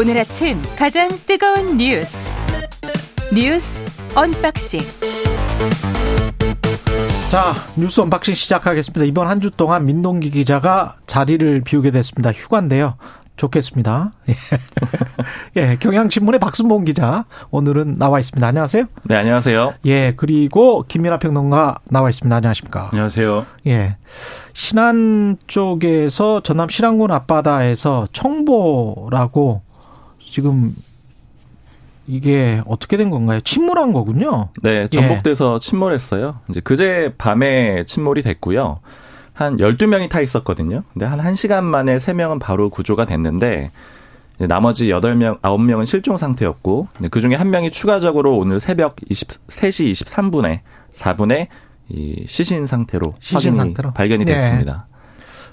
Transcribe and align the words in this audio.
오늘 0.00 0.16
아침 0.16 0.62
가장 0.78 1.10
뜨거운 1.26 1.76
뉴스 1.76 2.32
뉴스 3.34 3.82
unboxing 4.14 4.80
자 7.30 7.52
뉴스 7.76 8.00
unboxing 8.00 8.32
시작하겠습니다. 8.34 9.04
이번 9.04 9.26
한 9.28 9.42
주 9.42 9.50
동안 9.50 9.84
민동기 9.84 10.30
기자가 10.30 10.96
자리를 11.06 11.60
비우게 11.60 11.90
됐습니다. 11.90 12.32
휴가인데요. 12.32 12.94
좋겠습니다. 13.36 14.12
예, 15.58 15.72
예 15.72 15.76
경향신문의 15.78 16.40
박순봉 16.40 16.86
기자 16.86 17.26
오늘은 17.50 17.96
나와 17.98 18.20
있습니다. 18.20 18.46
안녕하세요. 18.46 18.84
네, 19.04 19.16
안녕하세요. 19.16 19.74
예, 19.84 20.14
그리고 20.16 20.82
김민아 20.88 21.18
평론가 21.18 21.80
나와 21.90 22.08
있습니다. 22.08 22.34
안녕하십니까. 22.34 22.88
안녕하세요. 22.92 23.44
예, 23.66 23.96
신안 24.54 25.36
쪽에서 25.46 26.40
전남 26.42 26.70
신안군 26.70 27.10
앞바다에서 27.10 28.08
청보호라고 28.14 29.60
지금 30.30 30.74
이게 32.06 32.62
어떻게 32.66 32.96
된 32.96 33.10
건가요? 33.10 33.40
침몰한 33.40 33.92
거군요. 33.92 34.48
네, 34.62 34.88
전복돼서 34.88 35.56
예. 35.56 35.58
침몰했어요. 35.58 36.38
이제 36.48 36.60
그제 36.60 37.14
밤에 37.18 37.84
침몰이 37.84 38.22
됐고요. 38.22 38.80
한 39.32 39.56
12명이 39.56 40.08
타 40.08 40.20
있었거든요. 40.20 40.82
근데 40.92 41.06
한 41.06 41.18
1시간 41.18 41.64
만에 41.64 41.96
3명은 41.96 42.40
바로 42.40 42.70
구조가 42.70 43.06
됐는데 43.06 43.70
나머지 44.38 44.86
8명, 44.86 45.40
9명은 45.40 45.86
실종 45.86 46.16
상태였고 46.16 46.88
그 47.10 47.20
중에 47.20 47.34
한 47.34 47.50
명이 47.50 47.70
추가적으로 47.70 48.36
오늘 48.36 48.60
새벽 48.60 48.96
23시 48.96 49.90
23분에 49.92 50.60
4분에 50.94 51.48
이 51.88 52.24
시신 52.26 52.66
상태로 52.66 53.12
시신 53.18 53.52
상태로 53.52 53.92
발견이 53.92 54.24
네. 54.24 54.34
됐습니다. 54.34 54.86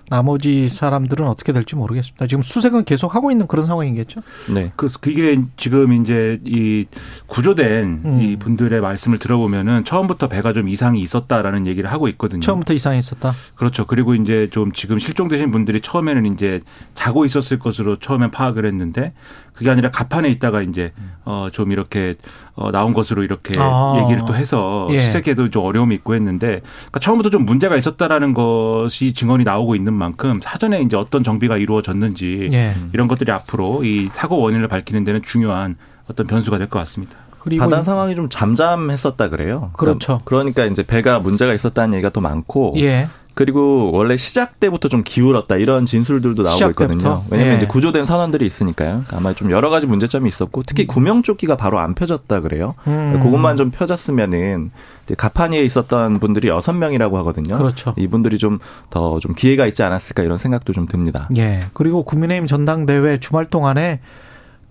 나머지 0.09 0.69
사람들은 0.69 1.27
어떻게 1.27 1.53
될지 1.53 1.75
모르겠습니다. 1.75 2.27
지금 2.27 2.41
수색은 2.41 2.85
계속 2.85 3.15
하고 3.15 3.31
있는 3.31 3.47
그런 3.47 3.65
상황이겠죠? 3.65 4.21
네. 4.53 4.71
그래서 4.75 4.99
그게 4.99 5.41
지금 5.57 5.93
이제 5.93 6.39
이 6.45 6.85
구조된 7.27 8.01
음. 8.05 8.21
이 8.21 8.35
분들의 8.37 8.79
말씀을 8.79 9.19
들어보면은 9.19 9.83
처음부터 9.83 10.27
배가 10.27 10.53
좀 10.53 10.69
이상이 10.69 11.01
있었다라는 11.01 11.67
얘기를 11.67 11.91
하고 11.91 12.07
있거든요. 12.09 12.41
처음부터 12.41 12.73
이상이 12.73 12.99
있었다? 12.99 13.33
그렇죠. 13.55 13.85
그리고 13.85 14.15
이제 14.15 14.47
좀 14.51 14.71
지금 14.71 14.99
실종되신 14.99 15.51
분들이 15.51 15.81
처음에는 15.81 16.33
이제 16.33 16.61
자고 16.95 17.25
있었을 17.25 17.59
것으로 17.59 17.97
처음엔 17.97 18.31
파악을 18.31 18.65
했는데 18.65 19.13
그게 19.57 19.69
아니라 19.71 19.89
가판에 19.91 20.29
있다가 20.29 20.61
이제 20.61 20.93
어좀 21.25 21.71
이렇게 21.71 22.15
어 22.55 22.71
나온 22.71 22.93
것으로 22.93 23.23
이렇게 23.23 23.55
아. 23.57 23.99
얘기를 24.03 24.23
또 24.27 24.35
해서 24.35 24.87
예. 24.91 25.03
수색에도 25.03 25.49
좀 25.49 25.65
어려움이 25.65 25.95
있고 25.95 26.13
했는데 26.15 26.61
그러니까 26.61 26.99
처음부터 26.99 27.29
좀 27.31 27.45
문제가 27.45 27.75
있었다라는 27.75 28.33
것이 28.33 29.13
증언이 29.13 29.43
나오고 29.43 29.75
있는 29.75 29.93
만큼 29.93 30.39
사전에 30.41 30.81
이제 30.81 30.95
어떤 30.95 31.23
정비가 31.23 31.57
이루어졌는지 31.57 32.49
예. 32.53 32.75
이런 32.93 33.07
것들이 33.07 33.31
앞으로 33.31 33.83
이 33.83 34.09
사고 34.13 34.37
원인을 34.39 34.67
밝히는 34.67 35.03
데는 35.03 35.21
중요한 35.23 35.75
어떤 36.09 36.27
변수가 36.27 36.57
될 36.59 36.67
것 36.67 36.79
같습니다. 36.79 37.15
바다 37.59 37.81
상황이 37.81 38.13
좀 38.13 38.27
잠잠했었다 38.29 39.29
그래요. 39.29 39.71
그렇죠. 39.77 40.19
그러니까 40.25 40.65
이제 40.65 40.83
배가 40.83 41.19
문제가 41.19 41.53
있었다는 41.53 41.93
얘기가 41.95 42.09
또 42.09 42.19
많고 42.21 42.73
예. 42.77 43.07
그리고 43.37 43.91
원래 43.93 44.17
시작 44.17 44.59
때부터 44.59 44.89
좀 44.89 45.03
기울었다 45.05 45.57
이런 45.57 45.85
진술들도 45.85 46.41
나오고 46.41 46.69
있거든요. 46.71 47.23
왜냐하면 47.29 47.53
예. 47.53 47.57
이제 47.57 47.67
구조된 47.67 48.05
선원들이 48.05 48.43
있으니까요. 48.47 49.03
아마 49.13 49.33
좀 49.33 49.51
여러 49.51 49.69
가지 49.69 49.85
문제점이 49.85 50.27
있었고 50.27 50.63
특히 50.65 50.85
음. 50.85 50.87
구명조끼가 50.87 51.55
바로 51.55 51.77
안 51.77 51.93
펴졌다 51.93 52.41
그래요. 52.41 52.73
음. 52.87 53.19
그것만 53.21 53.55
좀 53.55 53.69
펴졌으면은 53.69 54.71
가판위에 55.15 55.63
있었던 55.63 56.19
분들이 56.19 56.47
여섯 56.47 56.73
명이라고 56.73 57.15
하거든요. 57.19 57.59
그렇죠. 57.59 57.93
이분들이 57.95 58.39
좀 58.39 58.57
더좀 58.89 59.19
좀 59.19 59.35
기회가 59.35 59.67
있지 59.67 59.83
않았을까 59.83 60.23
이런 60.23 60.39
생각도 60.39 60.73
좀 60.73 60.87
듭니다. 60.87 61.29
예. 61.37 61.65
그리고 61.73 62.03
국민의힘 62.03 62.47
전당대회 62.47 63.19
주말 63.19 63.45
동안에 63.45 63.99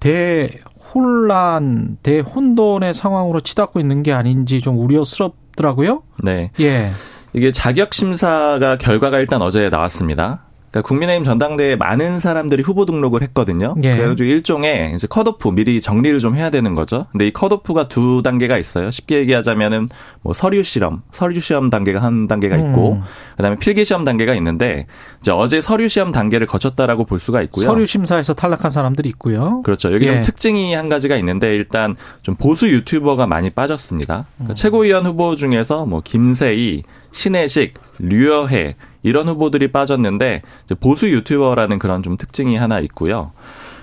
대 0.00 0.58
혼란, 0.92 1.98
대혼돈의 2.02 2.94
상황으로 2.94 3.40
치닫고 3.40 3.78
있는 3.78 4.02
게 4.02 4.12
아닌지 4.12 4.60
좀 4.60 4.76
우려스럽더라고요. 4.78 6.02
네. 6.24 6.50
예. 6.58 6.90
이게 7.36 7.52
자격 7.52 7.92
심사가 7.92 8.78
결과가 8.78 9.18
일단 9.18 9.42
어제 9.42 9.68
나왔습니다. 9.68 10.40
그러니까 10.70 10.88
국민의힘 10.88 11.24
전당대회에 11.24 11.76
많은 11.76 12.18
사람들이 12.18 12.62
후보 12.62 12.86
등록을 12.86 13.22
했거든요. 13.22 13.74
예. 13.82 13.96
그래가지고 13.96 14.28
일종의 14.28 14.94
이제 14.94 15.06
컷오프 15.06 15.48
미리 15.50 15.80
정리를 15.80 16.18
좀 16.18 16.34
해야 16.34 16.48
되는 16.48 16.74
거죠. 16.74 17.06
근데 17.12 17.26
이 17.26 17.32
컷오프가 17.32 17.88
두 17.88 18.22
단계가 18.22 18.56
있어요. 18.58 18.90
쉽게 18.90 19.18
얘기하자면은 19.18 19.90
뭐 20.22 20.32
서류 20.32 20.62
실험, 20.62 21.02
서류 21.12 21.40
시험 21.40 21.70
단계가 21.70 22.02
한 22.02 22.26
단계가 22.26 22.56
있고, 22.56 22.94
음. 22.94 23.02
그다음에 23.36 23.58
필기 23.58 23.84
시험 23.84 24.04
단계가 24.04 24.34
있는데 24.34 24.86
이제 25.20 25.30
어제 25.30 25.60
서류 25.60 25.88
시험 25.88 26.12
단계를 26.12 26.46
거쳤다라고 26.46 27.04
볼 27.04 27.20
수가 27.20 27.42
있고요. 27.42 27.66
서류 27.66 27.86
심사에서 27.86 28.34
탈락한 28.34 28.70
사람들이 28.70 29.08
있고요. 29.10 29.62
그렇죠. 29.62 29.92
여기 29.94 30.06
예. 30.06 30.14
좀 30.14 30.22
특징이 30.22 30.74
한 30.74 30.88
가지가 30.88 31.16
있는데 31.16 31.54
일단 31.54 31.96
좀 32.22 32.34
보수 32.34 32.68
유튜버가 32.68 33.26
많이 33.26 33.50
빠졌습니다. 33.50 34.26
그러니까 34.36 34.52
음. 34.52 34.54
최고위원 34.54 35.06
후보 35.06 35.36
중에서 35.36 35.86
뭐 35.86 36.02
김세희, 36.02 36.82
신혜식, 37.16 37.72
류여해 37.98 38.76
이런 39.02 39.26
후보들이 39.26 39.72
빠졌는데 39.72 40.42
보수 40.80 41.08
유튜버라는 41.08 41.78
그런 41.78 42.02
좀 42.02 42.18
특징이 42.18 42.56
하나 42.56 42.78
있고요. 42.80 43.32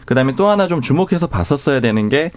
그다음에 0.06 0.36
또 0.36 0.48
하나 0.48 0.68
좀 0.68 0.82
주목해서 0.82 1.28
봤었어야 1.28 1.80
되는 1.80 2.10
게 2.10 2.32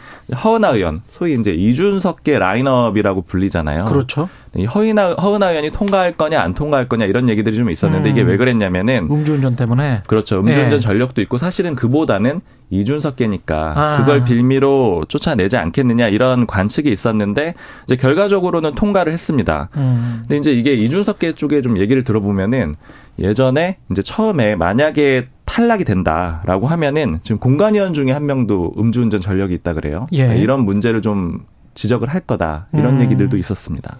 허은하 0.44 0.70
의원, 0.70 1.02
소위 1.08 1.34
이제 1.34 1.52
이준석계 1.52 2.38
라인업이라고 2.38 3.22
불리잖아요. 3.22 3.86
그렇죠. 3.86 4.28
허은하, 4.64 5.14
허은하 5.14 5.50
의원이 5.50 5.70
통과할 5.70 6.12
거냐 6.12 6.40
안 6.40 6.54
통과할 6.54 6.88
거냐 6.88 7.04
이런 7.04 7.28
얘기들이 7.28 7.56
좀 7.56 7.68
있었는데 7.68 8.08
음. 8.08 8.12
이게 8.12 8.22
왜 8.22 8.36
그랬냐면은 8.36 9.08
음주운전 9.10 9.56
때문에 9.56 10.02
그렇죠. 10.06 10.38
음주운전 10.38 10.70
네. 10.70 10.80
전력도 10.80 11.20
있고 11.22 11.36
사실은 11.36 11.74
그보다는 11.74 12.40
이준석계니까 12.70 13.74
아. 13.76 13.96
그걸 13.98 14.24
빌미로 14.24 15.04
쫓아내지 15.08 15.56
않겠느냐 15.56 16.08
이런 16.08 16.46
관측이 16.46 16.90
있었는데 16.90 17.54
이제 17.84 17.96
결과적으로는 17.96 18.74
통과를 18.74 19.12
했습니다. 19.12 19.68
음. 19.76 20.22
근데 20.22 20.38
이제 20.38 20.52
이게 20.52 20.72
이준석계 20.72 21.32
쪽에 21.32 21.62
좀 21.62 21.78
얘기를 21.78 22.02
들어보면은 22.02 22.76
예전에 23.18 23.78
이제 23.90 24.02
처음에 24.02 24.56
만약에 24.56 25.28
탈락이 25.56 25.84
된다라고 25.84 26.66
하면은 26.66 27.18
지금 27.22 27.38
공관위원 27.38 27.94
중에 27.94 28.12
한 28.12 28.26
명도 28.26 28.74
음주운전 28.76 29.22
전력이 29.22 29.54
있다 29.54 29.72
그래요. 29.72 30.06
예. 30.12 30.18
그러니까 30.18 30.42
이런 30.42 30.66
문제를 30.66 31.00
좀 31.00 31.46
지적을 31.72 32.08
할 32.08 32.20
거다 32.20 32.66
이런 32.74 32.96
음. 32.96 33.00
얘기들도 33.00 33.38
있었습니다. 33.38 33.96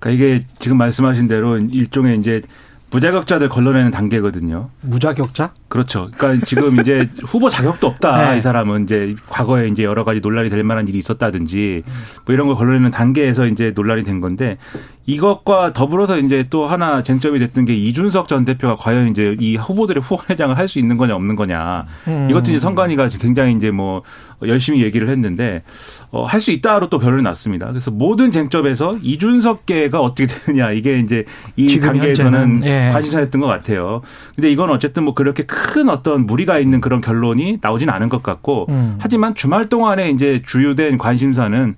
그러니까 0.00 0.10
이게 0.10 0.44
지금 0.58 0.78
말씀하신 0.78 1.28
대로 1.28 1.56
일종의 1.56 2.18
이제 2.18 2.42
무자격자들 2.90 3.48
걸러내는 3.48 3.92
단계거든요. 3.92 4.70
무자격자? 4.80 5.54
그렇죠. 5.68 6.10
그러니까 6.16 6.44
지금 6.44 6.80
이제 6.80 7.08
후보 7.24 7.48
자격도 7.48 7.86
없다. 7.86 8.32
네. 8.32 8.38
이 8.38 8.40
사람은 8.40 8.84
이제 8.84 9.14
과거에 9.28 9.68
이제 9.68 9.84
여러 9.84 10.02
가지 10.02 10.18
논란이 10.20 10.50
될 10.50 10.64
만한 10.64 10.88
일이 10.88 10.98
있었다든지 10.98 11.84
뭐 12.26 12.34
이런 12.34 12.48
걸 12.48 12.56
걸러내는 12.56 12.90
단계에서 12.90 13.46
이제 13.46 13.72
논란이 13.74 14.02
된 14.02 14.20
건데 14.20 14.58
이것과 15.06 15.72
더불어서 15.72 16.18
이제 16.18 16.46
또 16.48 16.66
하나 16.66 17.02
쟁점이 17.02 17.38
됐던 17.40 17.64
게 17.64 17.74
이준석 17.74 18.28
전 18.28 18.44
대표가 18.44 18.76
과연 18.76 19.08
이제 19.08 19.36
이 19.40 19.56
후보들의 19.56 20.02
후원회장을 20.02 20.56
할 20.56 20.68
수 20.68 20.78
있는 20.78 20.96
거냐 20.96 21.14
없는 21.16 21.34
거냐. 21.36 21.86
음. 22.06 22.28
이것도 22.30 22.50
이제 22.50 22.60
선관위가 22.60 23.08
굉장히 23.20 23.54
이제 23.56 23.70
뭐 23.70 24.02
열심히 24.46 24.82
얘기를 24.82 25.08
했는데 25.08 25.62
어, 26.10 26.24
할 26.24 26.40
수 26.40 26.50
있다로 26.52 26.88
또 26.88 26.98
결론이 26.98 27.22
났습니다. 27.22 27.66
그래서 27.66 27.90
모든 27.90 28.30
쟁점에서 28.30 28.98
이준석계가 29.02 30.00
어떻게 30.00 30.26
되느냐 30.26 30.70
이게 30.70 30.98
이제 31.00 31.24
이 31.56 31.80
단계에서는 31.80 32.62
예. 32.64 32.90
관심사였던 32.92 33.40
것 33.40 33.48
같아요. 33.48 34.02
근데 34.36 34.50
이건 34.50 34.70
어쨌든 34.70 35.02
뭐 35.04 35.14
그렇게 35.14 35.42
큰 35.44 35.88
어떤 35.88 36.26
무리가 36.26 36.58
있는 36.58 36.80
그런 36.80 37.00
결론이 37.00 37.58
나오진 37.60 37.90
않은 37.90 38.08
것 38.08 38.22
같고 38.22 38.66
음. 38.68 38.96
하지만 39.00 39.34
주말 39.34 39.68
동안에 39.68 40.10
이제 40.10 40.42
주요된 40.46 40.98
관심사는 40.98 41.74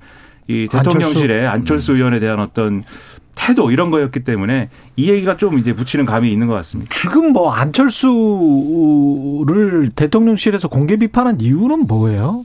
이 0.46 0.68
대통령실의 0.70 1.46
안철수, 1.46 1.54
안철수 1.54 1.94
의원에 1.94 2.20
대한 2.20 2.38
어떤 2.38 2.82
태도 3.34 3.70
이런 3.70 3.90
거였기 3.90 4.24
때문에 4.24 4.70
이 4.96 5.10
얘기가 5.10 5.36
좀 5.36 5.58
이제 5.58 5.74
붙이는 5.74 6.04
감이 6.04 6.32
있는 6.32 6.46
것 6.46 6.54
같습니다. 6.54 6.94
지금 6.94 7.32
뭐 7.32 7.52
안철수를 7.52 8.10
대통령실에서 9.94 10.68
공개 10.68 10.96
비판한 10.96 11.40
이유는 11.40 11.86
뭐예요? 11.86 12.44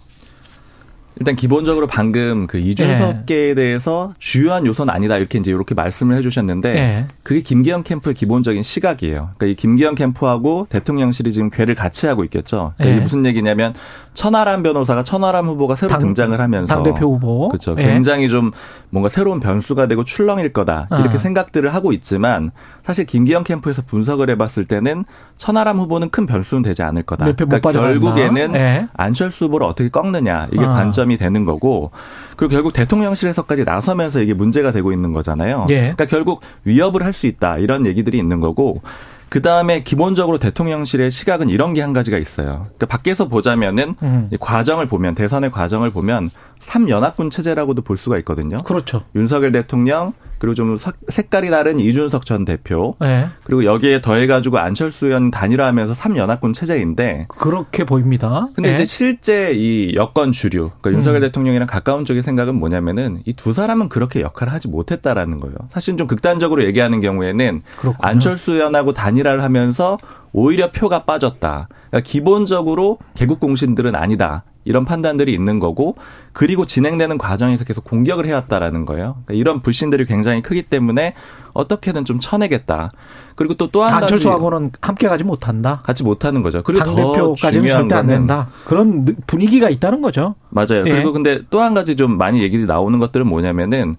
일단 1.19 1.35
기본적으로 1.35 1.85
방금 1.85 2.47
그 2.47 2.57
이준석계에 2.57 3.47
네. 3.49 3.55
대해서 3.55 4.13
주요한 4.19 4.65
요소는 4.65 4.93
아니다 4.93 5.17
이렇게 5.17 5.37
이제 5.37 5.51
이렇게 5.51 5.75
말씀을 5.75 6.15
해주셨는데 6.17 6.73
네. 6.73 7.07
그게 7.23 7.41
김기현 7.41 7.83
캠프의 7.83 8.15
기본적인 8.15 8.63
시각이에요. 8.63 9.31
그러니까 9.37 9.45
이 9.47 9.55
김기현 9.55 9.95
캠프하고 9.95 10.65
대통령실이 10.69 11.33
지금 11.33 11.49
괴를 11.49 11.75
같이 11.75 12.07
하고 12.07 12.23
있겠죠. 12.23 12.73
그러니까 12.77 12.83
네. 12.85 12.91
이게 12.91 13.01
무슨 13.01 13.25
얘기냐면 13.25 13.73
천하람 14.13 14.63
변호사가 14.63 15.03
천하람 15.03 15.47
후보가 15.47 15.75
새로 15.75 15.91
당, 15.91 15.99
등장을 15.99 16.39
하면서 16.39 16.73
당대표 16.73 17.13
후보 17.13 17.49
그렇죠. 17.49 17.75
굉장히 17.75 18.29
좀 18.29 18.51
뭔가 18.89 19.09
새로운 19.09 19.41
변수가 19.41 19.87
되고 19.87 20.03
출렁일 20.03 20.53
거다 20.53 20.87
이렇게 20.91 21.15
아. 21.15 21.17
생각들을 21.17 21.73
하고 21.73 21.91
있지만 21.91 22.51
사실 22.83 23.05
김기현 23.05 23.43
캠프에서 23.43 23.81
분석을 23.85 24.29
해봤을 24.31 24.65
때는 24.67 25.03
천하람 25.37 25.79
후보는 25.79 26.09
큰 26.09 26.25
변수는 26.25 26.63
되지 26.63 26.81
않을 26.83 27.03
거다. 27.03 27.25
그러니까 27.33 27.71
결국에는 27.71 28.51
네. 28.53 28.87
안철수 28.93 29.45
후보를 29.45 29.67
어떻게 29.67 29.89
꺾느냐 29.89 30.47
이게 30.51 30.63
아. 30.63 30.73
관점. 30.73 31.08
부담이 31.09 31.17
되는 31.17 31.45
거고 31.45 31.91
그리고 32.37 32.51
결국 32.51 32.73
대통령실에서까지 32.73 33.65
나서면서 33.65 34.21
이게 34.21 34.33
문제가 34.33 34.71
되고 34.71 34.91
있는 34.91 35.11
거잖아요. 35.11 35.65
예. 35.69 35.79
그러니까 35.79 36.05
결국 36.05 36.41
위협을 36.63 37.03
할 37.03 37.09
수 37.09 37.25
있다 37.25 37.57
이런 37.57 37.87
얘기들이 37.87 38.17
있는 38.19 38.39
거고 38.39 38.81
그 39.29 39.41
다음에 39.41 39.81
기본적으로 39.83 40.37
대통령실의 40.37 41.09
시각은 41.11 41.49
이런 41.49 41.73
게 41.73 41.81
한 41.81 41.91
가지가 41.91 42.17
있어요. 42.17 42.67
그러니까 42.77 42.85
밖에서 42.85 43.27
보자면은 43.27 43.95
음. 44.03 44.29
과정을 44.39 44.87
보면 44.87 45.15
대선의 45.15 45.51
과정을 45.51 45.89
보면 45.89 46.29
3연합군 46.59 47.31
체제라고도 47.31 47.81
볼 47.81 47.97
수가 47.97 48.17
있거든요. 48.19 48.61
그렇죠. 48.63 49.01
윤석열 49.15 49.51
대통령 49.51 50.13
그리고 50.39 50.55
좀 50.55 50.77
색깔이 51.09 51.49
다른 51.49 51.79
이준석 51.79 52.25
전 52.25 52.45
대표 52.45 52.95
네. 52.99 53.27
그리고 53.43 53.65
여기에 53.65 54.01
더해가지고 54.01 54.57
안철수 54.59 55.07
의원 55.07 55.31
단일화하면서 55.31 55.93
3연합군 55.93 56.53
체제인데 56.53 57.27
그렇게 57.29 57.83
보입니다. 57.83 58.47
근데 58.55 58.69
네. 58.69 58.75
이제 58.75 58.85
실제 58.85 59.51
이 59.53 59.93
여권 59.95 60.31
주류 60.31 60.69
그러니까 60.69 60.89
음. 60.91 60.93
윤석열 60.95 61.21
대통령이랑 61.21 61.67
가까운 61.67 62.05
쪽의 62.05 62.23
생각은 62.23 62.55
뭐냐면은 62.55 63.21
이 63.25 63.33
두 63.39 63.53
사람은 63.53 63.87
그렇게 63.87 64.19
역할을 64.21 64.51
하지 64.51 64.67
못했다라는 64.67 65.37
거예요. 65.37 65.55
사실 65.71 65.95
좀 65.95 66.07
극단적으로 66.07 66.63
얘기하는 66.65 66.99
경우에는 66.99 67.61
그렇군요. 67.77 67.97
안철수 68.05 68.51
의원하고 68.51 68.93
단일화를 68.93 69.43
하면서 69.43 69.97
오히려 70.33 70.71
표가 70.71 71.05
빠졌다. 71.05 71.69
그러니까 71.89 71.99
기본적으로 72.01 72.97
개국 73.15 73.39
공신들은 73.39 73.95
아니다. 73.95 74.43
이런 74.69 74.85
판단들이 74.85 75.33
있는 75.33 75.57
거고 75.57 75.95
그리고 76.31 76.63
진행되는 76.63 77.17
과정에서 77.17 77.65
계속 77.65 77.83
공격을 77.85 78.27
해왔다라는 78.27 78.85
거예요. 78.85 79.15
그러니까 79.25 79.33
이런 79.33 79.61
불신들이 79.63 80.05
굉장히 80.05 80.43
크기 80.43 80.61
때문에 80.61 81.15
어떻게든 81.53 82.05
좀 82.05 82.19
쳐내겠다. 82.19 82.91
그리고 83.35 83.55
또 83.55 83.65
또한 83.71 83.93
가지 83.93 84.03
안철수하고는 84.03 84.71
함께 84.79 85.07
가지 85.07 85.23
못한다. 85.23 85.81
같이 85.83 86.03
못하는 86.03 86.43
거죠. 86.43 86.61
그리고 86.61 86.85
당 86.85 86.95
대표까지는 86.95 87.69
절대 87.71 87.95
안 87.95 88.05
된다. 88.05 88.49
그런 88.65 89.07
분위기가 89.25 89.71
있다는 89.71 90.01
거죠. 90.01 90.35
맞아요. 90.49 90.85
예. 90.85 90.91
그리고 90.91 91.13
근데 91.13 91.41
또 91.49 91.59
한 91.61 91.73
가지 91.73 91.95
좀 91.95 92.15
많이 92.19 92.43
얘기들이 92.43 92.67
나오는 92.67 92.99
것들은 92.99 93.25
뭐냐면은 93.27 93.95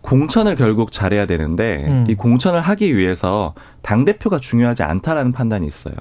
공천을 0.00 0.56
결국 0.56 0.90
잘해야 0.90 1.26
되는데 1.26 1.84
음. 1.86 2.06
이 2.08 2.16
공천을 2.16 2.60
하기 2.60 2.96
위해서 2.96 3.54
당 3.80 4.04
대표가 4.04 4.40
중요하지 4.40 4.82
않다라는 4.82 5.30
판단이 5.30 5.68
있어요. 5.68 5.94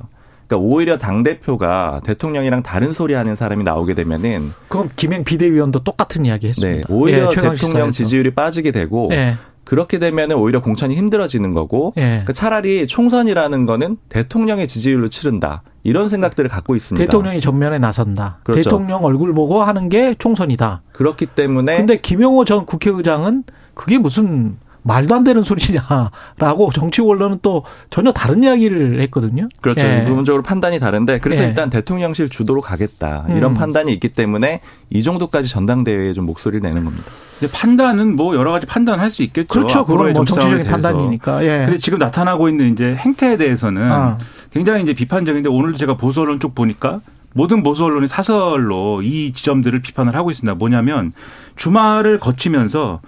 그러니까 0.49 0.57
오히려 0.57 0.97
당 0.97 1.21
대표가 1.21 2.01
대통령이랑 2.03 2.63
다른 2.63 2.91
소리 2.91 3.13
하는 3.13 3.35
사람이 3.35 3.63
나오게 3.63 3.93
되면은 3.93 4.51
그럼 4.67 4.89
김행 4.95 5.23
비대위원도 5.23 5.83
똑같은 5.83 6.25
이야기 6.25 6.47
했습니다. 6.47 6.87
네, 6.87 6.93
오히려 6.93 7.27
예, 7.27 7.29
대통령 7.29 7.91
지지율이 7.91 8.33
빠지게 8.33 8.71
되고 8.71 9.09
예. 9.11 9.37
그렇게 9.63 9.99
되면은 9.99 10.35
오히려 10.37 10.61
공천이 10.61 10.95
힘들어지는 10.95 11.53
거고 11.53 11.93
예. 11.97 12.01
그러니까 12.01 12.33
차라리 12.33 12.87
총선이라는 12.87 13.67
거는 13.67 13.97
대통령의 14.09 14.67
지지율로 14.67 15.09
치른다. 15.09 15.61
이런 15.83 16.09
생각들을 16.09 16.49
갖고 16.49 16.75
있습니다. 16.75 17.05
대통령이 17.05 17.39
전면에 17.39 17.77
나선다. 17.77 18.39
그렇죠. 18.43 18.63
대통령 18.63 19.05
얼굴 19.05 19.33
보고 19.33 19.61
하는 19.61 19.87
게 19.87 20.15
총선이다. 20.15 20.81
그렇기 20.91 21.27
때문에 21.27 21.77
근데 21.77 22.01
김영호 22.01 22.45
전 22.45 22.65
국회의장은 22.65 23.43
그게 23.75 23.99
무슨 23.99 24.57
말도 24.83 25.15
안 25.15 25.23
되는 25.23 25.41
소리냐라고 25.41 26.71
정치 26.73 27.01
원론은 27.01 27.39
또 27.41 27.63
전혀 27.89 28.11
다른 28.11 28.43
이야기를 28.43 28.99
했거든요. 29.01 29.47
그렇죠. 29.61 29.85
예. 29.85 30.05
부분적으로 30.05 30.43
판단이 30.43 30.79
다른데 30.79 31.19
그래서 31.19 31.43
예. 31.43 31.47
일단 31.47 31.69
대통령실 31.69 32.29
주도로 32.29 32.61
가겠다 32.61 33.25
이런 33.29 33.51
음. 33.51 33.53
판단이 33.55 33.91
있기 33.93 34.09
때문에 34.09 34.61
이 34.89 35.03
정도까지 35.03 35.49
전당대회에 35.49 36.13
좀 36.13 36.25
목소리를 36.25 36.61
내는 36.61 36.85
겁니다. 36.85 37.05
근데 37.39 37.53
판단은 37.53 38.15
뭐 38.15 38.35
여러 38.35 38.51
가지 38.51 38.65
판단할 38.67 39.11
수 39.11 39.23
있겠죠. 39.23 39.47
그렇죠. 39.47 39.85
그건 39.85 40.13
뭐 40.13 40.25
정치적인 40.25 40.67
판단이니까. 40.67 41.43
예. 41.43 41.65
근데 41.65 41.77
지금 41.77 41.99
나타나고 41.99 42.49
있는 42.49 42.73
이제 42.73 42.95
행태에 42.95 43.37
대해서는 43.37 43.91
아. 43.91 44.17
굉장히 44.51 44.81
이제 44.83 44.93
비판적인데 44.93 45.49
오늘도 45.49 45.77
제가 45.77 45.95
보수 45.95 46.21
언론 46.21 46.39
쪽 46.39 46.55
보니까 46.55 47.01
모든 47.33 47.61
보수 47.63 47.85
언론이 47.85 48.07
사설로 48.07 49.01
이 49.01 49.31
지점들을 49.33 49.81
비판을 49.81 50.15
하고 50.15 50.31
있습니다. 50.31 50.55
뭐냐면 50.55 51.13
주말을 51.55 52.17
거치면서 52.19 53.01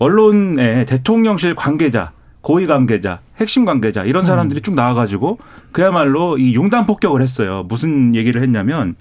언론에 0.00 0.86
대통령실 0.86 1.54
관계자, 1.54 2.12
고위 2.40 2.66
관계자, 2.66 3.20
핵심 3.36 3.66
관계자 3.66 4.02
이런 4.02 4.24
사람들이 4.24 4.60
음. 4.60 4.62
쭉 4.62 4.74
나와가지고 4.74 5.38
그야말로 5.72 6.38
이 6.38 6.54
융단 6.54 6.86
폭격을 6.86 7.20
했어요. 7.20 7.66
무슨 7.68 8.14
얘기를 8.14 8.42
했냐면 8.42 8.96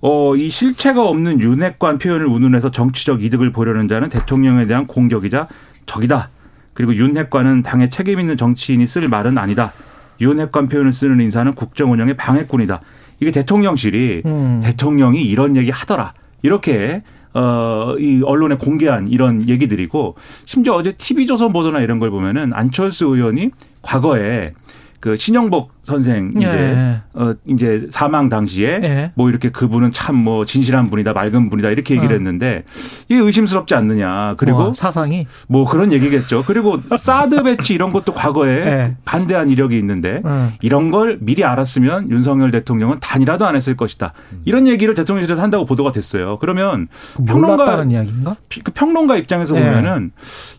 어, 0.00 0.34
이 0.34 0.50
실체가 0.50 1.04
없는 1.04 1.40
윤핵관 1.40 1.98
표현을 1.98 2.26
운운해서 2.26 2.72
정치적 2.72 3.22
이득을 3.22 3.52
보려는 3.52 3.86
자는 3.86 4.08
대통령에 4.08 4.66
대한 4.66 4.84
공격이자 4.84 5.46
적이다. 5.86 6.30
그리고 6.74 6.94
윤핵관은 6.94 7.62
당에 7.62 7.88
책임 7.88 8.18
있는 8.18 8.36
정치인이 8.36 8.84
쓸 8.88 9.08
말은 9.08 9.38
아니다. 9.38 9.72
윤핵관 10.20 10.66
표현을 10.66 10.92
쓰는 10.92 11.20
인사는 11.20 11.52
국정 11.54 11.92
운영의 11.92 12.16
방해꾼이다. 12.16 12.80
이게 13.20 13.30
대통령실이 13.30 14.22
음. 14.26 14.60
대통령이 14.64 15.22
이런 15.22 15.56
얘기 15.56 15.70
하더라. 15.70 16.14
이렇게 16.42 17.02
어, 17.36 17.94
이 17.98 18.22
언론에 18.24 18.54
공개한 18.54 19.08
이런 19.08 19.46
얘기들이고 19.46 20.14
심지어 20.46 20.72
어제 20.72 20.92
TV조선 20.92 21.52
보도나 21.52 21.80
이런 21.80 21.98
걸 21.98 22.10
보면은 22.10 22.54
안철수 22.54 23.04
의원이 23.04 23.50
과거에 23.82 24.54
그 25.00 25.16
신영복 25.16 25.70
선생 25.86 26.32
이제 26.36 26.46
예. 26.48 27.00
어 27.14 27.34
이제 27.46 27.86
사망 27.90 28.28
당시에 28.28 28.80
예. 28.82 29.12
뭐 29.14 29.30
이렇게 29.30 29.50
그분은 29.50 29.92
참 29.92 30.16
뭐 30.26 30.44
진실한 30.44 30.90
분이다 30.90 31.12
맑은 31.12 31.50
분이다 31.50 31.68
이렇게 31.70 31.94
얘기를 31.94 32.14
어. 32.14 32.18
했는데 32.18 32.64
이게 33.08 33.20
의심스럽지 33.20 33.74
않느냐 33.74 34.34
그리고 34.38 34.58
와, 34.58 34.72
사상이 34.72 35.26
뭐 35.46 35.68
그런 35.68 35.92
얘기겠죠 35.92 36.42
그리고 36.46 36.78
사드 36.96 37.44
배치 37.44 37.74
이런 37.74 37.92
것도 37.92 38.12
과거에 38.12 38.56
예. 38.56 38.96
반대한 39.04 39.48
이력이 39.48 39.78
있는데 39.78 40.22
음. 40.24 40.52
이런 40.62 40.90
걸 40.90 41.18
미리 41.20 41.44
알았으면 41.44 42.10
윤석열 42.10 42.50
대통령은 42.50 42.98
단이라도 43.00 43.46
안 43.46 43.54
했을 43.54 43.76
것이다 43.76 44.14
이런 44.44 44.66
얘기를 44.66 44.94
대통령실에서 44.94 45.40
한다고 45.40 45.64
보도가 45.64 45.92
됐어요 45.92 46.38
그러면 46.38 46.88
그 47.14 47.24
평론가 47.24 47.84
이야기인가 47.84 48.36
그 48.64 48.72
평론가 48.72 49.16
입장에서 49.16 49.56
예. 49.56 49.60
보면은 49.60 50.10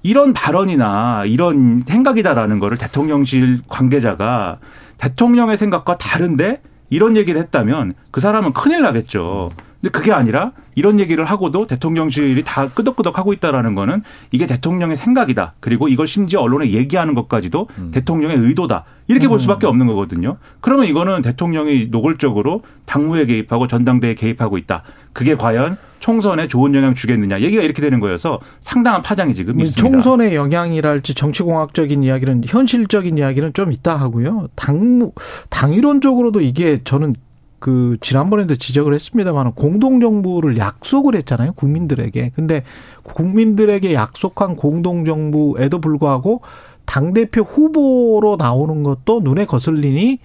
이런 0.04 0.32
발언이나 0.34 1.24
이런 1.26 1.82
생각이다라는 1.86 2.60
거를 2.60 2.78
대통령실 2.78 3.62
관계자가 3.68 4.60
대통령의 4.98 5.58
생각과 5.58 5.98
다른데 5.98 6.62
이런 6.90 7.16
얘기를 7.18 7.40
했다면 7.42 7.94
그 8.12 8.22
사람은 8.22 8.54
큰일 8.54 8.82
나겠죠. 8.82 9.52
근데 9.88 9.90
그게 9.90 10.12
아니라 10.12 10.52
이런 10.76 11.00
얘기를 11.00 11.24
하고도 11.24 11.66
대통령실이 11.66 12.44
다 12.44 12.68
끄덕끄덕 12.68 13.18
하고 13.18 13.34
있다라는 13.34 13.74
거는 13.74 14.04
이게 14.32 14.46
대통령의 14.46 14.98
생각이다. 14.98 15.54
그리고 15.60 15.88
이걸 15.88 16.08
심지어 16.08 16.42
언론에 16.42 16.72
얘기하는 16.72 17.14
것까지도 17.14 17.68
음. 17.78 17.92
대통령의 17.92 18.38
의도다. 18.38 18.84
이렇게 19.08 19.28
음. 19.28 19.30
볼 19.30 19.40
수밖에 19.40 19.66
없는 19.66 19.88
거거든요. 19.88 20.38
그러면 20.60 20.88
이거는 20.88 21.22
대통령이 21.22 21.88
노골적으로 21.90 22.64
당무에 22.86 23.26
개입하고 23.26 23.68
전당대에 23.68 24.16
개입하고 24.16 24.58
있다. 24.58 24.84
그게 25.14 25.36
과연 25.36 25.78
총선에 26.00 26.48
좋은 26.48 26.76
영향 26.76 26.94
주겠느냐 26.94 27.40
얘기가 27.40 27.64
이렇게 27.64 27.82
되는 27.82 28.00
거여서 28.00 28.40
상당한 28.60 29.02
파장이 29.02 29.34
지금 29.34 29.60
있습니다. 29.60 29.82
총선의 29.82 30.36
영향이랄지 30.36 31.16
정치공학적인 31.16 32.04
이야기는 32.04 32.44
현실적인 32.46 33.18
이야기는 33.18 33.54
좀 33.54 33.72
있다 33.72 33.96
하고요. 33.96 34.48
당 34.56 35.12
당이론적으로도 35.50 36.42
이게 36.42 36.82
저는 36.84 37.16
그 37.60 37.98
지난번에도 38.02 38.56
지적을 38.56 38.94
했습니다만 38.94 39.54
공동 39.54 40.00
정부를 40.00 40.58
약속을 40.58 41.16
했잖아요 41.16 41.54
국민들에게. 41.54 42.32
근데 42.36 42.64
국민들에게 43.04 43.94
약속한 43.94 44.56
공동 44.56 45.06
정부에도 45.06 45.82
불구하고 45.82 46.42
당 46.86 47.14
대표 47.14 47.42
후보로 47.42 48.38
나오는 48.38 48.84
것도 48.84 49.22
눈에 49.22 49.46
거슬리니 49.46 50.20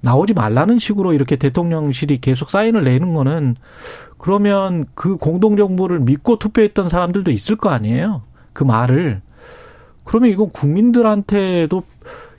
나오지 0.00 0.34
말라는 0.34 0.78
식으로 0.78 1.12
이렇게 1.12 1.36
대통령실이 1.36 2.18
계속 2.18 2.50
사인을 2.50 2.82
내는 2.84 3.14
거는 3.14 3.54
그러면 4.18 4.84
그 4.94 5.16
공동 5.16 5.56
정부를 5.56 6.00
믿고 6.00 6.38
투표했던 6.38 6.88
사람들도 6.88 7.30
있을 7.30 7.56
거 7.56 7.70
아니에요 7.70 8.22
그 8.52 8.64
말을. 8.64 9.22
그러면 10.04 10.30
이건 10.30 10.50
국민들한테도 10.50 11.84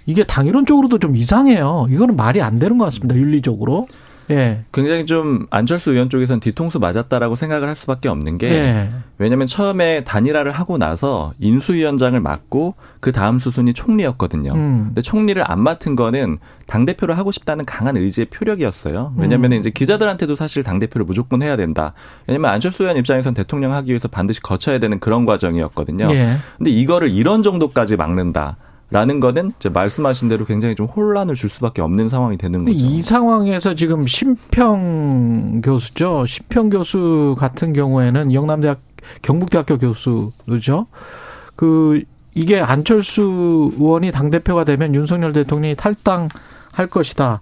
이게 0.05 0.25
당이론적으로도 0.25 0.99
좀 0.99 1.15
이상해요. 1.15 1.87
이거는 1.89 2.17
말이 2.17 2.41
안 2.41 2.59
되는 2.59 2.77
것 2.77 2.83
같습니다 2.85 3.15
윤리적으로 3.15 3.85
예. 4.31 4.63
굉장히 4.71 5.05
좀 5.05 5.47
안철수 5.49 5.91
의원 5.91 6.09
쪽에서는 6.09 6.39
뒤통수 6.39 6.79
맞았다라고 6.79 7.35
생각을 7.35 7.67
할 7.67 7.75
수밖에 7.75 8.09
없는 8.09 8.37
게 8.37 8.49
예. 8.49 8.89
왜냐하면 9.17 9.47
처음에 9.47 10.03
단일화를 10.03 10.51
하고 10.51 10.77
나서 10.77 11.33
인수위원장을 11.39 12.19
맡고 12.19 12.75
그 12.99 13.11
다음 13.11 13.39
수순이 13.39 13.73
총리였거든요. 13.73 14.53
음. 14.53 14.83
근데 14.87 15.01
총리를 15.01 15.41
안 15.45 15.59
맡은 15.61 15.95
거는 15.95 16.39
당 16.65 16.85
대표를 16.85 17.17
하고 17.17 17.31
싶다는 17.31 17.65
강한 17.65 17.97
의지의 17.97 18.27
표력이었어요. 18.27 19.13
왜냐하면 19.17 19.51
음. 19.51 19.59
이제 19.59 19.69
기자들한테도 19.69 20.35
사실 20.35 20.63
당 20.63 20.79
대표를 20.79 21.05
무조건 21.05 21.41
해야 21.41 21.55
된다. 21.55 21.93
왜냐하면 22.27 22.51
안철수 22.51 22.83
의원 22.83 22.97
입장에선 22.97 23.33
대통령 23.33 23.73
하기 23.73 23.89
위해서 23.89 24.07
반드시 24.07 24.41
거쳐야 24.41 24.79
되는 24.79 24.99
그런 24.99 25.25
과정이었거든요. 25.25 26.07
예. 26.11 26.37
근데 26.57 26.71
이거를 26.71 27.09
이런 27.09 27.43
정도까지 27.43 27.97
막는다. 27.97 28.57
라는 28.93 29.19
거는 29.19 29.53
이제 29.57 29.69
말씀하신 29.69 30.29
대로 30.29 30.45
굉장히 30.45 30.75
좀 30.75 30.85
혼란을 30.85 31.33
줄 31.33 31.49
수밖에 31.49 31.81
없는 31.81 32.09
상황이 32.09 32.37
되는 32.37 32.63
거죠. 32.63 32.77
이 32.77 33.01
상황에서 33.01 33.73
지금 33.73 34.05
심평 34.05 35.61
교수죠. 35.63 36.27
심평 36.27 36.69
교수 36.69 37.35
같은 37.39 37.73
경우에는 37.73 38.31
영남대학 38.31 38.79
경북대학교 39.23 39.79
교수죠. 39.79 40.85
그 41.55 42.03
이게 42.35 42.59
안철수 42.59 43.71
의원이 43.79 44.11
당 44.11 44.29
대표가 44.29 44.63
되면 44.63 44.93
윤석열 44.93 45.33
대통령이 45.33 45.75
탈당할 45.75 46.87
것이다. 46.91 47.41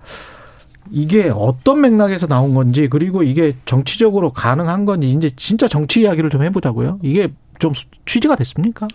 이게 0.89 1.29
어떤 1.35 1.81
맥락에서 1.81 2.27
나온 2.27 2.53
건지 2.53 2.87
그리고 2.89 3.23
이게 3.23 3.57
정치적으로 3.65 4.31
가능한 4.31 4.85
건지 4.85 5.09
이제 5.09 5.29
진짜 5.35 5.67
정치 5.67 6.01
이야기를 6.01 6.29
좀 6.29 6.43
해보자고요. 6.43 6.99
이게 7.01 7.27
좀 7.59 7.73
취지가 8.05 8.37
됐습니까? 8.37 8.87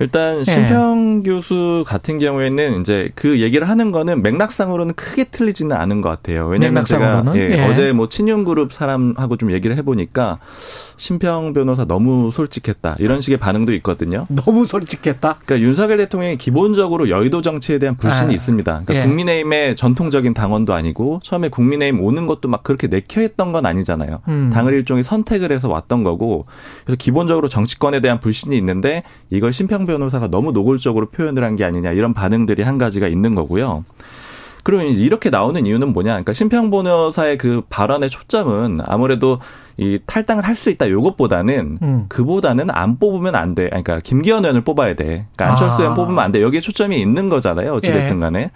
일단 0.00 0.42
심평 0.44 1.22
예. 1.24 1.30
교수 1.30 1.84
같은 1.86 2.18
경우에는 2.18 2.80
이제 2.80 3.10
그 3.14 3.40
얘기를 3.40 3.68
하는 3.68 3.92
거는 3.92 4.22
맥락상으로는 4.22 4.94
크게 4.94 5.24
틀리지는 5.24 5.76
않은 5.76 6.00
것 6.00 6.08
같아요. 6.08 6.46
왜냐하면 6.46 6.86
제가 6.86 7.24
예, 7.36 7.50
예. 7.58 7.66
어제 7.66 7.92
뭐 7.92 8.08
친윤 8.08 8.44
그룹 8.44 8.72
사람하고 8.72 9.36
좀 9.36 9.52
얘기를 9.52 9.76
해보니까 9.76 10.38
심평 11.00 11.54
변호사 11.54 11.86
너무 11.86 12.30
솔직했다 12.30 12.96
이런 12.98 13.22
식의 13.22 13.38
반응도 13.38 13.72
있거든요. 13.76 14.26
너무 14.44 14.66
솔직했다. 14.66 15.38
그러니까 15.46 15.66
윤석열 15.66 15.96
대통령이 15.96 16.36
기본적으로 16.36 17.08
여의도 17.08 17.40
정치에 17.40 17.78
대한 17.78 17.96
불신이 17.96 18.32
아. 18.32 18.34
있습니다. 18.34 18.82
그러니까 18.84 18.94
예. 18.96 19.02
국민의힘의 19.02 19.76
전통적인 19.76 20.34
당원도 20.34 20.74
아니고 20.74 21.20
처음에 21.22 21.48
국민의힘 21.48 22.02
오는 22.04 22.26
것도 22.26 22.48
막 22.48 22.62
그렇게 22.62 22.86
내켜했던 22.86 23.52
건 23.52 23.64
아니잖아요. 23.64 24.20
음. 24.28 24.50
당을 24.52 24.74
일종의 24.74 25.02
선택을 25.02 25.52
해서 25.52 25.70
왔던 25.70 26.04
거고 26.04 26.44
그래서 26.84 26.96
기본적으로 26.98 27.48
정치권에 27.48 28.00
대한 28.02 28.20
불신이 28.20 28.54
있는데 28.58 29.02
이걸 29.30 29.54
심평 29.54 29.86
변호사가 29.86 30.28
너무 30.28 30.52
노골적으로 30.52 31.10
표현을 31.10 31.44
한 31.44 31.56
게 31.56 31.64
아니냐 31.64 31.90
이런 31.92 32.14
반응들이 32.14 32.62
한 32.62 32.78
가지가 32.78 33.08
있는 33.08 33.34
거고요. 33.34 33.84
그리고 34.70 34.82
이렇게 34.82 35.30
나오는 35.30 35.64
이유는 35.66 35.92
뭐냐? 35.92 36.10
그러니까 36.10 36.32
심평 36.32 36.70
변호사의 36.70 37.38
그 37.38 37.62
발언의 37.68 38.10
초점은 38.10 38.80
아무래도 38.86 39.40
이 39.76 39.98
탈당을 40.06 40.44
할 40.46 40.54
수 40.54 40.68
있다 40.70 40.90
요것보다는 40.90 41.78
음. 41.80 42.04
그보다는 42.08 42.70
안 42.70 42.98
뽑으면 42.98 43.34
안 43.34 43.54
돼. 43.54 43.66
그러니까 43.68 43.98
김기현 43.98 44.44
의원을 44.44 44.60
뽑아야 44.62 44.92
돼. 44.94 45.26
그러니까 45.34 45.50
안철수 45.50 45.76
아. 45.76 45.78
의원 45.80 45.94
뽑으면 45.94 46.18
안 46.22 46.32
돼. 46.32 46.42
여기에 46.42 46.60
초점이 46.60 47.00
있는 47.00 47.28
거잖아요. 47.30 47.72
어찌됐든 47.74 48.16
예. 48.16 48.20
간에. 48.20 48.40
예. 48.40 48.50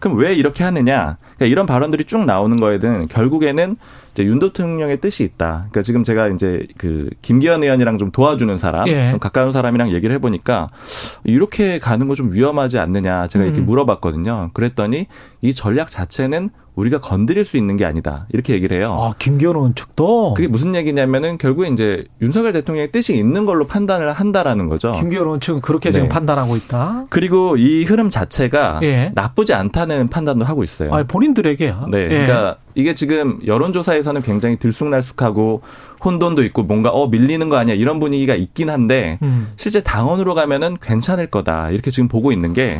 그럼 0.00 0.18
왜 0.18 0.34
이렇게 0.34 0.64
하느냐? 0.64 1.16
그러니까 1.36 1.46
이런 1.46 1.66
발언들이 1.66 2.04
쭉 2.04 2.24
나오는 2.24 2.58
거에는 2.58 3.08
결국에는 3.08 3.76
이제 4.12 4.24
윤 4.24 4.38
대통령의 4.38 5.00
뜻이 5.00 5.22
있다. 5.24 5.66
그러니까 5.70 5.82
지금 5.82 6.02
제가 6.04 6.28
이제 6.28 6.66
그 6.76 7.08
김기현 7.22 7.62
의원이랑 7.62 7.98
좀 7.98 8.10
도와주는 8.10 8.58
사람, 8.58 8.88
예. 8.88 9.14
가까운 9.20 9.52
사람이랑 9.52 9.92
얘기를 9.92 10.14
해보니까 10.16 10.68
이렇게 11.24 11.78
가는 11.78 12.06
거 12.06 12.18
좀 12.18 12.32
위험하지 12.32 12.78
않느냐 12.80 13.28
제가 13.28 13.44
이렇게 13.44 13.60
음. 13.60 13.66
물어봤거든요. 13.66 14.50
그랬더니 14.54 15.06
이 15.40 15.52
전략 15.54 15.88
자체는 15.88 16.50
우리가 16.78 17.00
건드릴 17.00 17.44
수 17.44 17.56
있는 17.56 17.76
게 17.76 17.84
아니다. 17.84 18.26
이렇게 18.32 18.54
얘기를 18.54 18.78
해요. 18.78 18.96
아, 19.00 19.12
김기현 19.18 19.56
의원 19.56 19.74
측도? 19.74 20.34
그게 20.34 20.46
무슨 20.46 20.76
얘기냐면은 20.76 21.36
결국에 21.36 21.68
이제 21.68 22.04
윤석열 22.22 22.52
대통령의 22.52 22.92
뜻이 22.92 23.16
있는 23.16 23.46
걸로 23.46 23.66
판단을 23.66 24.12
한다라는 24.12 24.68
거죠. 24.68 24.92
김기현 24.92 25.24
의원 25.24 25.40
측은 25.40 25.60
그렇게 25.60 25.88
네. 25.88 25.94
지금 25.94 26.08
판단하고 26.08 26.56
있다. 26.56 27.06
그리고 27.10 27.56
이 27.56 27.84
흐름 27.84 28.10
자체가 28.10 28.80
예. 28.84 29.10
나쁘지 29.14 29.54
않다는 29.54 30.08
판단도 30.08 30.44
하고 30.44 30.62
있어요. 30.62 30.94
아, 30.94 31.02
본인들에게야. 31.02 31.86
네. 31.90 32.04
예. 32.04 32.08
그러니까 32.08 32.56
이게 32.76 32.94
지금 32.94 33.40
여론조사에서는 33.44 34.22
굉장히 34.22 34.56
들쑥날쑥하고 34.56 35.62
혼돈도 36.04 36.44
있고 36.44 36.62
뭔가 36.62 36.90
어 36.90 37.08
밀리는 37.08 37.48
거 37.48 37.56
아니야 37.56 37.74
이런 37.74 37.98
분위기가 37.98 38.36
있긴 38.36 38.70
한데 38.70 39.18
음. 39.22 39.48
실제 39.56 39.80
당원으로 39.80 40.36
가면은 40.36 40.76
괜찮을 40.80 41.26
거다 41.26 41.70
이렇게 41.70 41.90
지금 41.90 42.06
보고 42.06 42.30
있는 42.30 42.52
게 42.52 42.78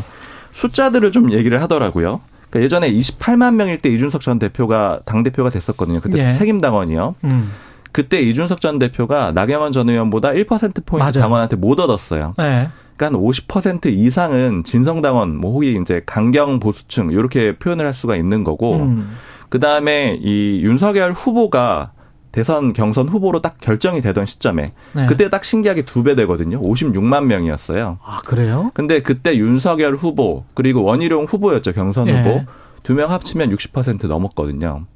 숫자들을 0.52 1.11
좀 1.11 1.33
얘기를 1.33 1.61
하더라고요. 1.61 2.21
그러니까 2.50 2.64
예전에 2.64 2.90
28만 2.93 3.55
명일 3.55 3.78
때 3.81 3.88
이준석 3.90 4.21
전 4.21 4.38
대표가 4.38 5.00
당 5.05 5.23
대표가 5.23 5.50
됐었거든요. 5.50 6.00
그때 6.00 6.19
예. 6.19 6.33
책임 6.33 6.61
당원이요. 6.61 7.14
음. 7.25 7.52
그때 7.93 8.21
이준석 8.21 8.61
전 8.61 8.78
대표가 8.78 9.33
나경원 9.33 9.73
전 9.73 9.88
의원보다 9.88 10.31
1% 10.31 10.47
포인트 10.87 11.02
맞아요. 11.02 11.12
당원한테 11.12 11.57
못 11.57 11.81
얻었어요. 11.81 12.35
네. 12.38 12.69
그러니까 12.97 13.19
한 13.19 13.25
50% 13.25 13.87
이상은 13.87 14.64
진성 14.64 15.00
당원, 15.00 15.37
뭐 15.37 15.52
혹이 15.52 15.78
이제 15.81 16.02
강경 16.05 16.61
보수층 16.61 17.11
이렇게 17.11 17.57
표현을 17.57 17.87
할 17.87 17.95
수가 17.95 18.17
있는 18.17 18.45
거고, 18.45 18.76
음. 18.76 19.17
그 19.49 19.61
다음에 19.61 20.19
이 20.21 20.61
윤석열 20.62 21.12
후보가 21.12 21.93
대선 22.32 22.73
경선 22.73 23.08
후보로 23.08 23.40
딱 23.40 23.56
결정이 23.61 24.00
되던 24.02 24.26
시점에 24.26 24.73
네. 24.92 25.06
그때 25.06 25.28
딱 25.30 25.44
신기하게 25.44 25.82
두 25.82 26.02
배 26.02 26.14
되거든요. 26.14 26.61
56만 26.61 27.25
명이었어요. 27.25 27.99
아 28.04 28.20
그래요? 28.25 28.70
근데 28.75 29.00
그때 29.00 29.37
윤석열 29.37 29.94
후보 29.97 30.44
그리고 30.54 30.82
원희룡 30.85 31.25
후보였죠 31.25 31.73
경선 31.73 32.06
네. 32.06 32.23
후보 32.23 32.44
두 32.82 32.94
명 32.94 33.11
합치면 33.11 33.50
60% 33.54 34.06
넘었거든요. 34.06 34.87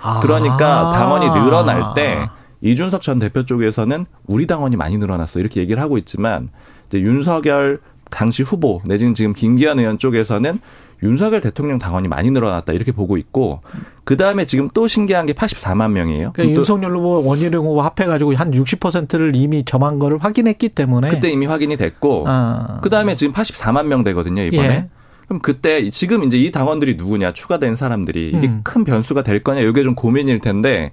아. 0.00 0.20
그러니까 0.20 0.92
당원이 0.92 1.26
늘어날 1.44 1.94
때 1.94 2.28
이준석 2.60 3.02
전 3.02 3.18
대표 3.18 3.44
쪽에서는 3.44 4.06
우리 4.26 4.46
당원이 4.46 4.76
많이 4.76 4.96
늘어났어 4.98 5.40
이렇게 5.40 5.60
얘기를 5.60 5.82
하고 5.82 5.98
있지만 5.98 6.48
이제 6.88 7.00
윤석열 7.00 7.80
당시 8.10 8.42
후보 8.42 8.80
내지는 8.86 9.14
지금 9.14 9.32
김기현 9.32 9.78
의원 9.80 9.98
쪽에서는 9.98 10.60
윤석열 11.02 11.40
대통령 11.40 11.78
당원이 11.78 12.08
많이 12.08 12.30
늘어났다 12.30 12.72
이렇게 12.72 12.92
보고 12.92 13.16
있고 13.16 13.60
그 14.04 14.16
다음에 14.16 14.44
지금 14.44 14.68
또 14.72 14.88
신기한 14.88 15.26
게 15.26 15.32
84만 15.32 15.92
명이에요. 15.92 16.32
그러니까 16.32 16.56
윤석열 16.56 16.96
후보 16.96 17.22
원희룡 17.26 17.66
후보 17.66 17.82
합해가지고 17.82 18.34
한 18.34 18.50
60%를 18.52 19.34
이미 19.36 19.64
점한 19.64 19.98
거를 19.98 20.18
확인했기 20.18 20.70
때문에 20.70 21.08
그때 21.10 21.30
이미 21.30 21.46
확인이 21.46 21.76
됐고 21.76 22.24
아. 22.26 22.80
그 22.82 22.90
다음에 22.90 23.14
지금 23.14 23.32
84만 23.32 23.86
명 23.86 24.04
되거든요 24.04 24.42
이번에. 24.42 24.68
예. 24.68 24.88
그럼 25.26 25.40
그때 25.40 25.88
지금 25.90 26.24
이제 26.24 26.38
이 26.38 26.52
당원들이 26.52 26.96
누구냐 26.96 27.32
추가된 27.32 27.76
사람들이 27.76 28.28
이게 28.28 28.46
음. 28.46 28.60
큰 28.62 28.84
변수가 28.84 29.22
될 29.22 29.42
거냐 29.42 29.60
이게 29.60 29.82
좀 29.82 29.94
고민일 29.94 30.38
텐데 30.40 30.92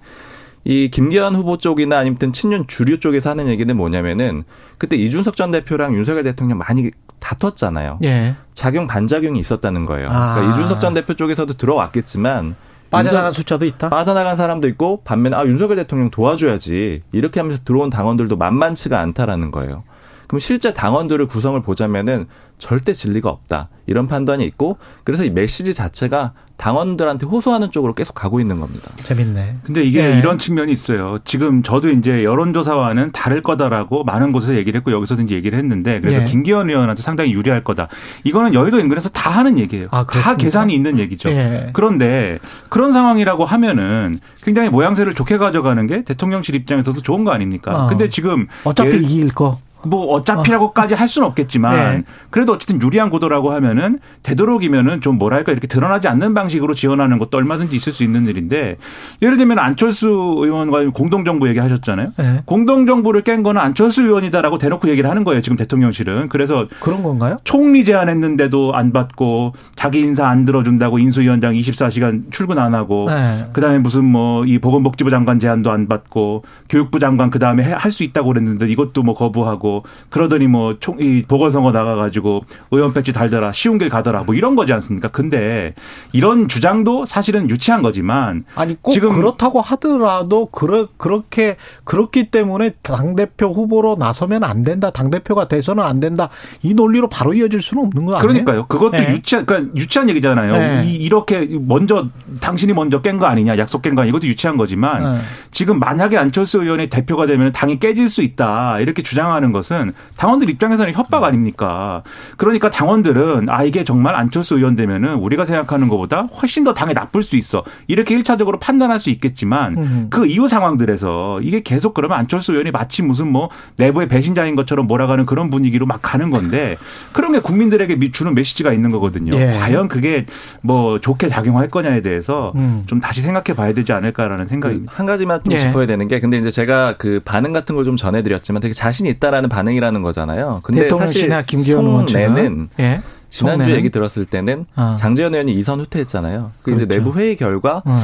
이 0.63 0.89
김기현 0.89 1.36
후보 1.36 1.58
쪽이나 1.58 1.98
아니면 1.98 2.17
친윤 2.31 2.67
주류 2.67 3.00
쪽에서 3.00 3.31
하는 3.31 3.48
얘기는 3.48 3.75
뭐냐면은 3.75 4.43
그때 4.77 4.96
이준석 4.96 5.36
전 5.36 5.51
대표랑 5.51 5.96
윤석열 5.96 6.24
대통령 6.24 6.60
많이 6.60 6.91
다퉜잖아요. 7.22 7.96
예. 8.04 8.36
작용 8.54 8.88
반작용이 8.88 9.40
있었다는 9.40 9.86
거예요. 9.86 10.10
아. 10.12 10.34
그러니까 10.34 10.54
이준석 10.54 10.82
전 10.82 10.94
대표 10.94 11.13
쪽에서도 11.13 11.54
들어왔겠지만 11.54 12.56
빠져나간 12.90 13.28
윤석, 13.28 13.36
숫자도 13.36 13.66
있다. 13.66 13.90
빠져나간 13.90 14.36
사람도 14.36 14.68
있고 14.68 15.01
반면에 15.06 15.38
아 15.38 15.46
윤석열 15.46 15.78
대통령 15.78 16.12
도와줘야지 16.12 17.04
이렇게 17.13 17.40
하면서 17.40 17.62
들어온 17.63 17.90
당원들도 17.90 18.36
만만치가 18.36 19.00
않다라는 19.00 19.51
거예요. 19.51 19.84
그럼 20.32 20.40
실제 20.40 20.74
당원들을 20.74 21.26
구성을 21.26 21.60
보자면은 21.62 22.26
절대 22.58 22.94
진리가 22.94 23.30
없다. 23.30 23.68
이런 23.86 24.08
판단이 24.08 24.46
있고 24.46 24.78
그래서 25.04 25.26
이 25.26 25.30
메시지 25.30 25.74
자체가 25.74 26.32
당원들한테 26.56 27.26
호소하는 27.26 27.70
쪽으로 27.72 27.94
계속 27.94 28.14
가고 28.14 28.40
있는 28.40 28.62
겁니다. 28.62 28.92
재밌네. 29.04 29.58
근데 29.64 29.84
이게 29.84 30.02
네. 30.02 30.20
이런 30.20 30.40
측면이 30.40 30.72
있어요. 30.72 31.18
지금 31.26 31.64
저도 31.64 31.90
이제 31.90 32.24
여론조사와는 32.24 33.12
다를 33.12 33.44
거다라고 33.44 34.06
많은 34.06 34.32
곳에서 34.32 34.56
얘기를 34.56 34.78
했고 34.78 34.94
여기서도 34.94 35.24
이제 35.24 35.36
얘기를 35.36 35.60
했는데 35.60 36.00
그래서 36.00 36.20
네. 36.20 36.26
김기현 36.26 36.70
의원한테 36.70 37.02
상당히 37.02 37.34
유리할 37.34 37.66
거다. 37.66 37.90
이거는 38.24 38.54
여의도 38.54 38.80
인근에서 38.80 39.10
다 39.10 39.32
하는 39.32 39.60
얘기예요. 39.60 39.88
아, 39.92 40.06
다 40.06 40.38
계산이 40.38 40.74
있는 40.74 40.98
얘기죠. 40.98 41.28
네. 41.28 41.72
그런데 41.74 42.40
그런 42.70 42.94
상황이라고 42.94 43.44
하면은 43.44 44.22
굉장히 44.44 44.70
모양새를 44.70 45.14
좋게 45.14 45.38
가져가는 45.40 45.86
게 45.88 46.06
대통령실 46.06 46.56
입장에서도 46.56 47.02
좋은 47.02 47.26
거 47.26 47.32
아닙니까? 47.32 47.84
어. 47.84 47.90
근데 47.90 48.08
지금 48.08 48.48
어차피 48.64 48.96
이길 48.96 49.34
거. 49.34 49.60
뭐 49.86 50.14
어차피라고까지 50.16 50.94
어. 50.94 50.98
할 50.98 51.08
수는 51.08 51.28
없겠지만 51.30 51.76
네. 51.76 52.04
그래도 52.30 52.54
어쨌든 52.54 52.82
유리한 52.82 53.10
구도라고 53.10 53.52
하면은 53.54 54.00
되도록이면은 54.24 55.02
좀 55.02 55.18
뭐랄까 55.18 55.52
이렇게 55.52 55.68
드러나지 55.68 56.08
않는 56.10 56.34
방식으로 56.34 56.74
지원하는 56.74 57.18
것도 57.20 57.38
얼마든지 57.38 57.76
있을 57.76 57.94
수 57.94 58.04
있는 58.04 58.26
일인데 58.28 58.78
예를 59.22 59.38
들면 59.38 59.60
안철수 59.60 60.08
의원과 60.10 60.90
공동정부 60.94 61.48
얘기하셨잖아요. 61.50 62.12
네. 62.18 62.42
공동정부를 62.46 63.22
깬 63.22 63.44
거는 63.44 63.62
안철수 63.62 64.04
의원이다라고 64.04 64.58
대놓고 64.58 64.90
얘기를 64.90 65.10
하는 65.10 65.24
거예요. 65.24 65.42
지금 65.42 65.58
대통령실은 65.58 66.30
그래서 66.30 66.68
그런 66.80 67.04
건가요? 67.04 67.38
총리 67.46 67.86
제안했는데도 67.86 68.74
안 68.76 68.92
받고 68.94 69.54
자기 69.76 70.02
인사 70.02 70.28
안 70.28 70.46
들어준다고 70.46 71.00
인수위원장 71.00 71.54
24시간 71.54 72.32
출근 72.32 72.60
안 72.60 72.76
하고 72.76 73.06
네. 73.10 73.46
그다음에 73.54 73.78
무슨 73.80 74.04
뭐 74.06 74.42
이 74.46 74.60
보건복지부 74.60 75.10
장관 75.10 75.40
제안도 75.40 75.72
안 75.72 75.88
받고 75.88 76.44
교육부 76.70 77.00
장관 77.00 77.30
그다음에 77.30 77.64
할 77.72 77.92
수 77.92 78.04
있다고 78.04 78.30
그랬는데 78.30 78.68
이것도 78.70 79.04
뭐 79.04 79.14
거부하고 79.14 79.71
그러더니 80.10 80.48
뭐 80.48 80.78
총, 80.80 80.98
이 81.00 81.24
보궐선거 81.28 81.72
나가 81.72 81.96
가지고 81.96 82.44
의원 82.72 82.94
배지 82.94 83.13
달더라 83.13 83.51
쉬운 83.54 83.78
길 83.78 83.90
가더라 83.90 84.24
뭐 84.24 84.36
이런 84.36 84.56
거지 84.56 84.74
않습니까? 84.74 85.08
근데 85.10 85.74
이런 86.12 86.48
주장도 86.48 87.06
사실은 87.06 87.50
유치한 87.50 87.82
거지만 87.82 88.46
아니 88.56 88.75
꼭 88.82 88.92
지금 88.94 89.10
그렇다고 89.10 89.62
하더라도 89.62 90.48
그러, 90.48 90.88
그렇게 90.98 91.58
그렇기 91.84 92.32
때문에 92.32 92.72
당 92.84 93.16
대표 93.16 93.48
후보로 93.48 93.96
나서면 94.00 94.44
안 94.44 94.63
된다. 94.63 94.90
당 94.92 95.10
대표가 95.10 95.48
돼서는 95.48 95.84
안 95.84 96.00
된다. 96.00 96.30
이 96.63 96.74
논리로 96.74 97.10
바로 97.10 97.34
이어질 97.34 97.62
수는 97.62 97.86
없는 97.86 98.06
거 98.06 98.16
아니에요? 98.16 98.22
그러니까요. 98.22 98.66
그것도 98.68 98.98
네. 98.98 99.13
유치한 99.13 99.46
그러니까 99.46 99.75
유치한 99.75 100.10
얘기잖아요. 100.10 100.54
네. 100.54 100.84
이, 100.88 101.10
렇게 101.10 101.48
먼저 101.51 102.08
당신이 102.40 102.74
먼저 102.74 103.01
깬 103.01 103.20
거 103.20 103.25
아니냐, 103.25 103.58
약속 103.58 103.82
깬 103.82 103.96
거 103.96 104.01
아니냐. 104.01 104.10
이것도 104.12 104.28
유치한 104.28 104.58
거지만 104.58 105.04
네. 105.04 105.20
지금 105.51 105.80
만약에 105.80 106.18
안철수 106.18 106.62
의원이 106.62 106.90
대표가 106.90 107.25
되면 107.25 107.51
당이 107.51 107.80
깨질 107.80 108.10
수 108.10 108.22
있다 108.22 108.80
이렇게 108.80 109.04
주장하는 109.04 109.51
것. 109.51 109.61
것은 109.62 109.94
당원들 110.18 110.50
입장에서는 110.50 110.91
협박 110.94 111.24
아닙니까? 111.24 112.01
그러니까 112.38 112.70
당원들은 112.70 113.50
아 113.50 113.63
이게 113.63 113.84
정말 113.84 114.15
안철수 114.15 114.56
의원 114.56 114.75
되면은 114.75 115.15
우리가 115.15 115.46
생각하는 115.46 115.88
것보다 115.88 116.22
훨씬 116.41 116.63
더 116.63 116.74
당에 116.74 116.94
나쁠 116.94 117.22
수 117.22 117.38
있어. 117.38 117.63
이렇게 117.88 118.15
일차적으로 118.15 118.60
판단할 118.60 119.00
수 119.00 119.10
있겠지만 119.12 119.77
음. 119.77 120.08
그 120.10 120.25
이후 120.25 120.48
상황들에서 120.48 121.41
이게 121.41 121.62
계속 121.62 121.94
그러면 121.94 122.18
안철수 122.18 122.53
의원이 122.53 122.72
마치 122.72 123.01
무슨 123.01 123.32
뭐 123.32 123.50
내부의 123.77 124.08
배신자인 124.08 124.56
것처럼 124.56 124.88
몰아가는 124.88 125.25
그런 125.25 125.50
분위기로 125.50 125.86
막 125.86 126.00
가는 126.01 126.30
건데 126.32 126.75
그런 127.13 127.32
게 127.34 127.39
국민들에게 127.39 128.12
주는 128.12 128.34
메시지가 128.34 128.74
있는 128.74 128.89
거거든요. 128.91 129.36
예. 129.36 129.51
과연 129.51 129.88
그게 129.88 130.25
뭐 130.62 131.00
좋게 131.00 131.30
작용할 131.30 131.68
거냐에 131.68 132.01
대해서 132.01 132.51
음. 132.56 132.84
좀 132.88 133.00
다시 133.00 133.22
생각해 133.22 133.56
봐야 133.56 133.74
되지 133.74 133.94
않을까라는 133.94 134.48
생각입니다. 134.48 134.91
그한 134.91 135.06
가지만 135.06 135.39
좀 135.44 135.53
예. 135.53 135.58
짚어야 135.58 135.86
되는 135.86 136.08
게 136.08 136.20
근데 136.20 136.38
이제 136.38 136.50
제가 136.50 136.96
그 136.98 137.22
반응 137.24 137.53
같은 137.53 137.75
걸 137.75 137.82
좀 137.82 137.98
전해드렸지만 137.98 138.62
되게 138.62 138.74
자신 138.74 139.06
있다라는 139.06 139.50
반응이라는 139.51 140.01
거잖아요. 140.01 140.62
근데 140.63 140.89
사실 140.89 141.29
김기현 141.46 142.08
속내는 142.08 142.70
예. 142.79 143.01
지난주 143.29 143.72
얘기 143.72 143.89
들었을 143.89 144.25
때는 144.25 144.65
어. 144.75 144.96
장재현 145.00 145.34
의원이 145.34 145.53
이선 145.53 145.79
후퇴했잖아요. 145.79 146.51
그 146.62 146.72
그렇죠. 146.72 146.84
이제 146.84 146.96
내부 146.96 147.17
회의 147.17 147.36
결과 147.36 147.81
어. 147.86 147.98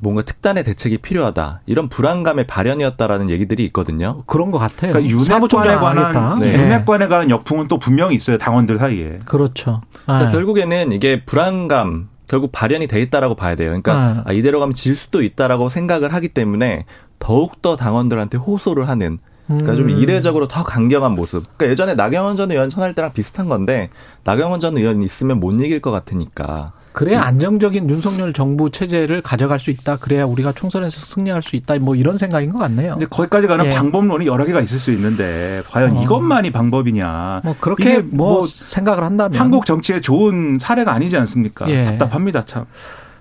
뭔가 0.00 0.22
특단의 0.22 0.64
대책이 0.64 0.98
필요하다 0.98 1.60
이런 1.66 1.88
불안감의 1.88 2.46
발현이었다라는 2.46 3.30
얘기들이 3.30 3.64
있거든요. 3.66 4.22
그런 4.26 4.50
것 4.50 4.58
같아요. 4.58 4.92
그러니까 4.92 5.14
윤핵관에 5.14 5.74
관한 5.76 6.38
네. 6.38 6.54
윤핵관에 6.54 7.08
관한 7.08 7.30
역풍은 7.30 7.68
또 7.68 7.78
분명히 7.78 8.14
있어요 8.14 8.38
당원들 8.38 8.78
사이에. 8.78 9.18
그렇죠. 9.24 9.82
그러니까 10.04 10.26
네. 10.26 10.32
결국에는 10.32 10.92
이게 10.92 11.24
불안감 11.24 12.08
결국 12.28 12.52
발현이 12.52 12.86
돼 12.86 13.00
있다라고 13.02 13.34
봐야 13.34 13.54
돼요. 13.54 13.68
그러니까 13.68 14.14
네. 14.14 14.20
아, 14.24 14.32
이대로 14.32 14.60
가면 14.60 14.72
질 14.72 14.94
수도 14.94 15.22
있다라고 15.22 15.68
생각을 15.68 16.14
하기 16.14 16.28
때문에 16.28 16.84
더욱 17.18 17.60
더 17.62 17.74
당원들한테 17.74 18.38
호소를 18.38 18.88
하는 18.88 19.18
그러니까 19.48 19.74
좀 19.74 19.86
음. 19.86 19.90
이례적으로 19.90 20.46
더 20.46 20.62
강경한 20.62 21.12
모습. 21.12 21.44
그러니까 21.56 21.72
예전에 21.72 21.94
나경원 21.94 22.36
전 22.36 22.50
의원 22.50 22.68
천할 22.68 22.94
때랑 22.94 23.12
비슷한 23.12 23.48
건데 23.48 23.90
나경원 24.24 24.60
전 24.60 24.76
의원 24.76 25.02
있으면 25.02 25.40
못 25.40 25.58
이길 25.58 25.80
것 25.80 25.90
같으니까 25.90 26.72
그래야 26.92 27.22
안정적인 27.22 27.88
윤석열 27.88 28.32
정부 28.32 28.70
체제를 28.70 29.22
가져갈 29.22 29.60
수 29.60 29.70
있다. 29.70 29.96
그래야 29.96 30.24
우리가 30.24 30.52
총선에서 30.52 30.98
승리할 30.98 31.42
수 31.42 31.54
있다. 31.54 31.78
뭐 31.78 31.94
이런 31.94 32.18
생각인 32.18 32.52
것 32.52 32.58
같네요. 32.58 32.92
근데 32.94 33.06
거기까지 33.06 33.46
가는 33.46 33.66
예. 33.66 33.70
방법론이 33.70 34.26
여러 34.26 34.44
개가 34.44 34.60
있을 34.60 34.78
수 34.78 34.90
있는데 34.90 35.62
과연 35.70 35.96
어. 35.96 36.02
이것만이 36.02 36.50
방법이냐? 36.50 37.42
뭐 37.44 37.54
그렇게 37.60 38.00
뭐, 38.00 38.38
뭐, 38.38 38.46
생각을 38.46 39.04
한다면 39.04 39.40
한국 39.40 39.64
정치의 39.64 40.02
좋은 40.02 40.58
사례가 40.58 40.92
아니지 40.92 41.16
않습니까? 41.16 41.70
예. 41.70 41.84
답답합니다, 41.84 42.44
참. 42.44 42.64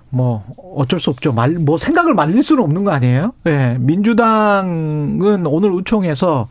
뭐 0.09 0.43
어쩔 0.75 0.99
수 0.99 1.09
없죠. 1.09 1.33
말 1.33 1.51
뭐 1.59 1.77
생각을 1.77 2.13
말릴 2.13 2.41
수는 2.43 2.63
없는 2.63 2.83
거 2.83 2.91
아니에요? 2.91 3.33
예. 3.47 3.77
민주당은 3.79 5.45
오늘 5.45 5.71
우총에서 5.71 6.47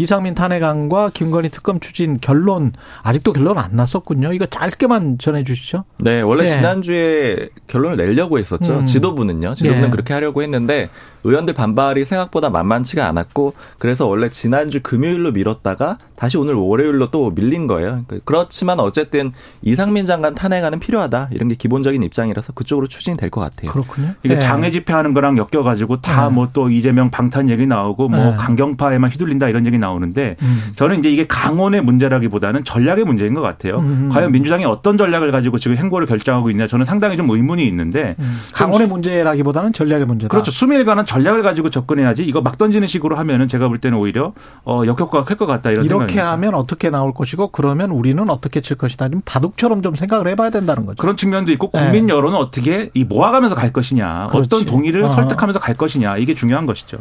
이상민 0.00 0.34
탄핵안과 0.34 1.10
김건희 1.12 1.50
특검 1.50 1.78
추진 1.78 2.16
결론 2.18 2.72
아직도 3.02 3.34
결론 3.34 3.58
안 3.58 3.76
났었군요. 3.76 4.32
이거 4.32 4.46
짧게만 4.46 5.18
전해 5.18 5.44
주시죠. 5.44 5.84
네, 5.98 6.22
원래 6.22 6.44
예. 6.44 6.48
지난주에 6.48 7.50
결론을 7.66 7.98
내려고 7.98 8.38
했었죠. 8.38 8.78
음. 8.78 8.86
지도부는요. 8.86 9.54
지도부는 9.56 9.88
예. 9.88 9.90
그렇게 9.90 10.14
하려고 10.14 10.42
했는데 10.42 10.88
의원들 11.24 11.52
반발이 11.52 12.06
생각보다 12.06 12.48
만만치가 12.48 13.06
않았고 13.06 13.52
그래서 13.78 14.06
원래 14.06 14.30
지난주 14.30 14.80
금요일로 14.82 15.32
미뤘다가 15.32 15.98
다시 16.16 16.38
오늘 16.38 16.54
월요일로 16.54 17.10
또 17.10 17.30
밀린 17.30 17.66
거예요. 17.66 18.04
그렇지만 18.24 18.80
어쨌든 18.80 19.30
이상민 19.62 20.04
장관 20.04 20.34
탄핵안은 20.34 20.80
필요하다 20.80 21.28
이런 21.32 21.48
게 21.48 21.54
기본적인 21.54 22.02
입장이라서 22.02 22.52
그쪽으로 22.52 22.86
추진이 22.86 23.16
될것 23.16 23.42
같아요. 23.42 23.70
그렇군요. 23.70 24.14
이게 24.22 24.34
네. 24.34 24.40
장애 24.40 24.70
집회하는 24.70 25.14
거랑 25.14 25.38
엮여 25.38 25.62
가지고 25.62 26.00
다 26.00 26.30
뭐또 26.30 26.68
네. 26.68 26.76
이재명 26.76 27.10
방탄 27.10 27.48
얘기 27.48 27.66
나오고 27.66 28.08
뭐 28.08 28.18
네. 28.18 28.36
강경파에만 28.36 29.10
휘둘린다 29.10 29.48
이런 29.48 29.66
얘기 29.66 29.78
나오 29.78 29.89
는데 29.98 30.36
음. 30.42 30.72
저는 30.76 31.00
이제 31.00 31.10
이게 31.10 31.26
강원의 31.26 31.82
문제라기보다는 31.82 32.64
전략의 32.64 33.04
문제인 33.04 33.34
것 33.34 33.40
같아요. 33.40 33.78
음. 33.80 34.08
과연 34.12 34.30
민주당이 34.32 34.64
어떤 34.64 34.96
전략을 34.96 35.32
가지고 35.32 35.58
지금 35.58 35.76
행보를 35.76 36.06
결정하고 36.06 36.50
있냐 36.50 36.66
저는 36.66 36.84
상당히 36.84 37.16
좀 37.16 37.28
의문이 37.28 37.66
있는데 37.66 38.14
음. 38.20 38.40
강원의 38.54 38.86
문제라기보다는 38.88 39.72
전략의 39.72 40.06
문제다. 40.06 40.28
그렇죠. 40.30 40.50
수밀관은 40.50 41.06
전략을 41.06 41.42
가지고 41.42 41.70
접근해야지 41.70 42.24
이거 42.24 42.40
막 42.40 42.56
던지는 42.58 42.86
식으로 42.86 43.16
하면은 43.16 43.48
제가 43.48 43.68
볼 43.68 43.78
때는 43.78 43.98
오히려 43.98 44.32
어 44.64 44.82
역효과가 44.86 45.24
클 45.24 45.36
것 45.36 45.46
같다 45.46 45.70
이런 45.70 45.84
이렇게 45.86 46.12
생각입니다. 46.14 46.32
하면 46.32 46.54
어떻게 46.54 46.90
나올 46.90 47.12
것이고 47.14 47.48
그러면 47.48 47.90
우리는 47.90 48.28
어떻게 48.30 48.60
칠 48.60 48.76
것이다. 48.76 49.08
좀 49.08 49.22
바둑처럼 49.24 49.82
좀 49.82 49.94
생각을 49.94 50.28
해봐야 50.28 50.50
된다는 50.50 50.86
거죠. 50.86 51.00
그런 51.00 51.16
측면도 51.16 51.50
있고 51.52 51.70
국민 51.70 52.06
네. 52.06 52.12
여론은 52.12 52.36
어떻게 52.38 52.90
이 52.94 53.04
모아가면서 53.04 53.54
갈 53.54 53.72
것이냐, 53.72 54.28
그렇지. 54.30 54.46
어떤 54.54 54.66
동의를 54.66 55.04
어. 55.04 55.08
설득하면서 55.12 55.58
갈 55.60 55.74
것이냐 55.74 56.18
이게 56.18 56.34
중요한 56.34 56.66
것이죠. 56.66 56.98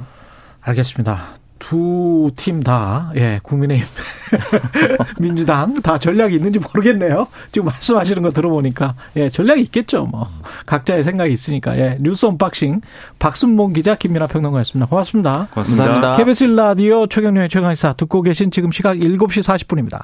알겠습니다. 0.61 1.38
두 1.59 2.31
팀 2.35 2.63
다 2.63 3.11
예, 3.15 3.39
국민의힘, 3.43 3.85
민주당 5.19 5.81
다 5.81 5.97
전략이 5.97 6.35
있는지 6.35 6.59
모르겠네요. 6.59 7.27
지금 7.51 7.67
말씀하시는 7.67 8.21
거 8.21 8.31
들어보니까 8.31 8.95
예, 9.17 9.29
전략이 9.29 9.61
있겠죠. 9.63 10.05
뭐 10.05 10.29
각자의 10.65 11.03
생각이 11.03 11.31
있으니까 11.33 11.77
예, 11.77 11.97
뉴스 11.99 12.25
unboxing 12.25 12.81
박순봉 13.19 13.73
기자 13.73 13.95
김민아 13.95 14.27
평론가였습니다. 14.27 14.87
고맙습니다. 14.87 15.47
고맙습니다. 15.53 16.13
KBS 16.15 16.43
라디오 16.45 17.07
최경영의 17.07 17.49
최강시사 17.49 17.93
듣고 17.93 18.21
계신 18.21 18.51
지금 18.51 18.71
시각 18.71 18.97
7시 18.97 19.43
40분입니다. 19.43 20.03